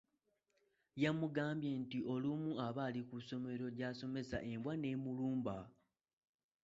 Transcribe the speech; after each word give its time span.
Yamugamba 1.03 1.69
nti 1.81 1.99
olumu 2.13 2.51
aba 2.67 2.81
ali 2.87 3.01
ku 3.09 3.15
ssomero 3.21 3.65
gy’asomesa 3.77 4.37
embwa 4.51 4.73
n'emulumba. 4.77 5.57